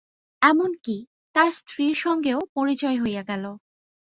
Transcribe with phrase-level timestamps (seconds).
[0.41, 0.97] এমন-কি,
[1.35, 3.43] তার স্ত্রীর সঙ্গেও পরিচয় হইয়া গেল।